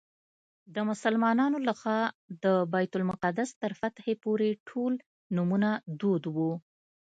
[0.75, 2.01] د مسلمانانو له خوا
[2.43, 4.93] د بیت المقدس تر فتحې پورې ټول
[5.35, 6.53] نومونه دود وو.